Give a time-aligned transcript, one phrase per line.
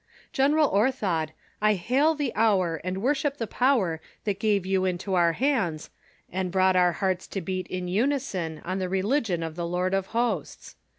[0.33, 1.29] "General Orthod,
[1.61, 5.91] I hail the hour and worship the power tliat gave you into our hands,
[6.31, 10.07] and brought our hearts to beat in unison on the religion of the Lord of
[10.07, 10.75] hosts